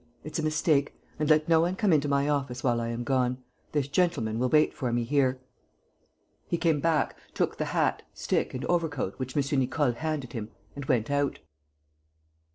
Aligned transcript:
It's 0.23 0.39
a 0.39 0.41
mistake. 0.41 0.95
And 1.19 1.29
let 1.29 1.47
no 1.47 1.61
one 1.61 1.75
come 1.75 1.93
into 1.93 2.07
my 2.07 2.27
office 2.27 2.63
while 2.63 2.81
I 2.81 2.87
am 2.87 3.03
gone. 3.03 3.37
This 3.71 3.87
gentleman 3.87 4.39
will 4.39 4.49
wait 4.49 4.73
for 4.73 4.91
me 4.91 5.03
here." 5.03 5.39
He 6.47 6.57
came 6.57 6.79
back, 6.79 7.15
took 7.35 7.57
the 7.57 7.65
hat, 7.65 8.01
stick 8.11 8.55
and 8.55 8.65
overcoat 8.65 9.19
which 9.19 9.37
M. 9.37 9.59
Nicole 9.59 9.91
handed 9.91 10.33
him 10.33 10.49
and 10.75 10.83
went 10.85 11.11
out. 11.11 11.37